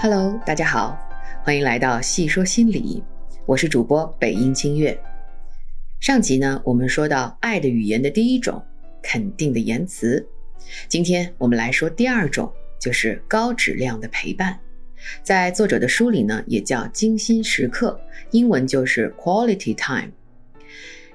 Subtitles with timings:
[0.00, 0.96] Hello，大家好，
[1.42, 3.02] 欢迎来到细说心理，
[3.46, 4.96] 我是主播北音清月。
[5.98, 8.64] 上集呢，我们说到爱的语言的第一种，
[9.02, 10.24] 肯定的言辞。
[10.86, 12.48] 今天我们来说第二种，
[12.80, 14.56] 就是高质量的陪伴。
[15.24, 20.12] 在作者的书里呢，也叫精心时刻，英文就是 quality time。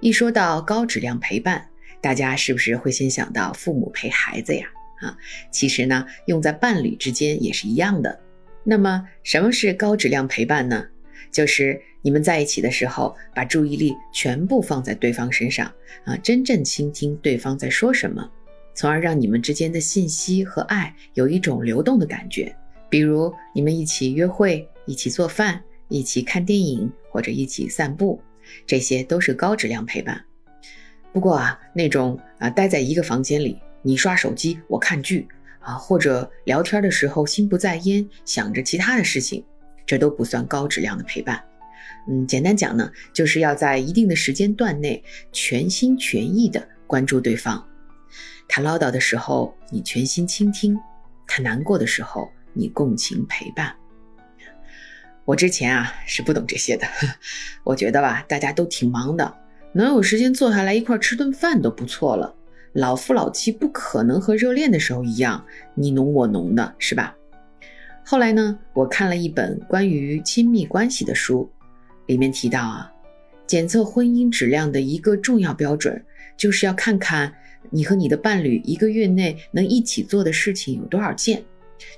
[0.00, 1.66] 一说到高质量陪伴，
[2.02, 4.66] 大家是不是会先想到父母陪孩子呀？
[5.00, 5.16] 啊，
[5.50, 8.20] 其实呢，用在伴侣之间也是一样的。
[8.68, 10.84] 那么，什么是高质量陪伴呢？
[11.30, 15.72] 就是你们在一起的时候，把注意力全部放在对方身上
[16.04, 18.28] 啊，真正倾听对方在说什么，
[18.74, 22.52] 从而让你们之间的信息和爱有一种流动的感觉。
[22.90, 28.20] 比如，你们一起约会、一起做饭、一起看电影或者一起散步，
[28.66, 30.20] 这些都是高质量陪伴。
[31.12, 33.60] 不过啊，那种啊，待在一个房间里。
[33.82, 35.28] 你刷手机，我看剧
[35.66, 39.44] 啊，或者聊天的时候心不在焉，想着其他的事情，
[39.84, 41.42] 这都不算高质量的陪伴。
[42.08, 47.66] 嗯，简单讲呢，就是要在一定的时间段内全心全意的关注对方。
[48.46, 50.76] 他唠叨的时候，你全心倾听；
[51.26, 53.74] 他难过的时候，你共情陪伴。
[55.24, 56.86] 我之前啊是不懂这些的，
[57.64, 59.36] 我觉得吧，大家都挺忙的，
[59.72, 62.32] 能有时间坐下来一块吃顿饭都不错了。
[62.76, 65.42] 老夫老妻不可能和热恋的时候一样
[65.74, 67.16] 你侬我侬的，是吧？
[68.04, 71.50] 后来呢，我看了一本关于亲密关系的书，
[72.04, 72.92] 里面提到啊，
[73.46, 76.04] 检测婚姻质量的一个重要标准，
[76.36, 77.32] 就是要看看
[77.70, 81.42] 你和你的伴侣一个月内能一起做的事情有多少件，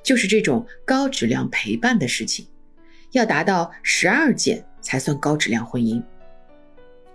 [0.00, 2.46] 就是这种高质量陪伴的事情，
[3.10, 6.00] 要达到十二件才算高质量婚姻。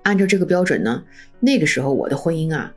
[0.02, 1.02] 按照这个标准呢，
[1.39, 2.75] 那个时候我的婚姻啊。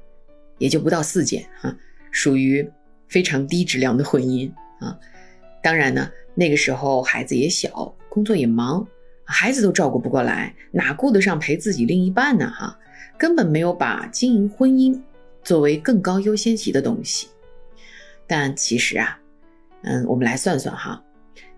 [0.59, 1.77] 也就不到四件哈，
[2.11, 2.69] 属于
[3.09, 4.98] 非常低质量的婚姻啊。
[5.63, 8.87] 当然呢，那个时候孩子也小，工作也忙，
[9.25, 12.48] 孩子都照顾不过来，哪顾得上陪自己另一半呢？
[12.51, 12.79] 哈，
[13.19, 15.01] 根本没有把经营婚姻
[15.42, 17.29] 作为更高优先级的东西。
[18.27, 19.19] 但其实啊，
[19.83, 21.03] 嗯，我们来算算哈，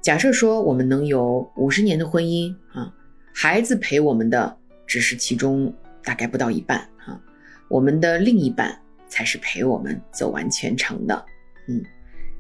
[0.01, 2.93] 假设说我们能有五十年的婚姻啊，
[3.35, 4.57] 孩子陪我们的
[4.87, 5.73] 只是其中
[6.03, 7.21] 大概不到一半啊，
[7.69, 8.81] 我们的另一半。
[9.09, 11.25] 才是陪我们走完全程的，
[11.67, 11.83] 嗯，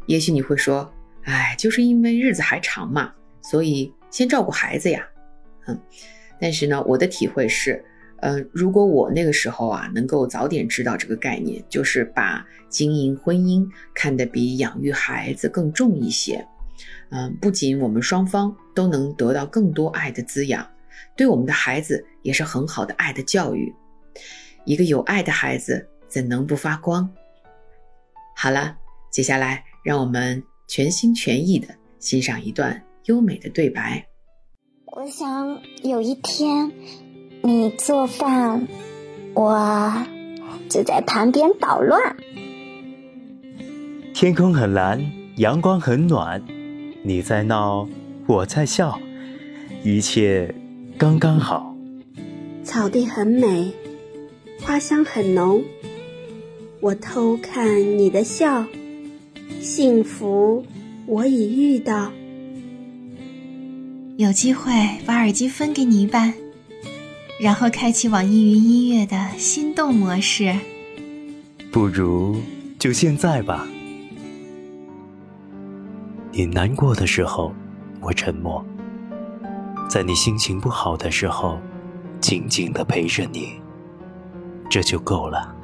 [0.06, 0.92] 也许你会说，
[1.24, 3.12] 哎，就是因为日子还长嘛，
[3.42, 5.06] 所以先照顾孩子呀，
[5.66, 5.80] 嗯，
[6.40, 7.84] 但是呢，我的体会是，
[8.20, 16.46] 呃，如果我那个时候啊，能够早点知道这个概念，就是把经营婚姻看得比养育孩子更重一些，
[17.10, 20.66] 嗯，不仅我们双方都能得到更多爱的滋养，
[21.16, 23.74] 对我们的孩子也是很好的爱的教育，
[24.64, 25.88] 一个有爱的孩子。
[26.08, 27.08] 怎能不发光？
[28.34, 28.76] 好了，
[29.10, 34.06] 接下来让我们全心全意的欣赏一段优美的对白。
[34.86, 36.72] 我想有一天，
[37.42, 38.66] 你做饭，
[39.34, 40.06] 我
[40.68, 42.16] 就在旁边捣乱。
[44.14, 46.42] 天空很蓝，阳光很暖，
[47.04, 47.86] 你在闹，
[48.26, 48.98] 我在笑，
[49.84, 50.52] 一切
[50.96, 51.76] 刚刚好。
[52.64, 53.72] 草地很美，
[54.60, 55.62] 花香很浓。
[56.80, 58.64] 我偷看你的笑，
[59.60, 60.64] 幸福
[61.06, 62.12] 我已遇到。
[64.16, 64.72] 有机会
[65.04, 66.32] 把耳机分给你一半，
[67.40, 70.56] 然后开启网易云音乐的心动模式。
[71.72, 72.36] 不如
[72.78, 73.66] 就现在吧。
[76.30, 77.52] 你难过的时候，
[78.00, 78.64] 我沉默；
[79.88, 81.58] 在你心情不好的时候，
[82.20, 83.50] 静静的陪着你，
[84.70, 85.56] 这就够了。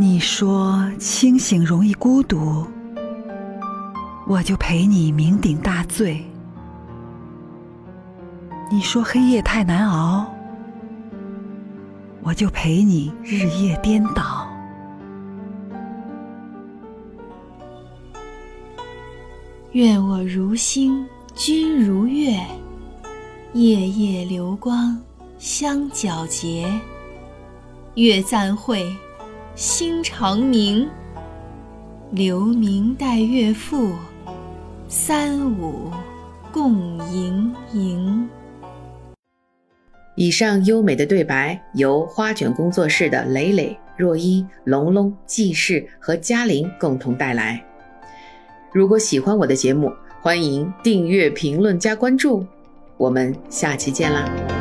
[0.00, 2.66] 你说清醒容易孤独，
[4.26, 6.24] 我就陪你酩酊大醉。
[8.72, 10.26] 你说黑夜太难熬，
[12.22, 14.48] 我就陪你日夜颠倒。
[19.72, 22.40] 愿我如星，君如月，
[23.52, 24.98] 夜夜流光
[25.38, 26.72] 相皎洁。
[27.96, 28.90] 月暂会。
[29.60, 30.88] 星长明，
[32.12, 33.92] 留明待月复，
[34.88, 35.90] 三五
[36.50, 38.26] 共盈盈。
[40.16, 47.62] 以上优美的对白由花卷工作室的蕾蕾、若依、龙龙、季氏和嘉玲共同带来。
[48.72, 49.92] 如果喜欢我的节目，
[50.22, 52.46] 欢迎订阅、评论、加关注。
[52.96, 54.59] 我们下期见啦！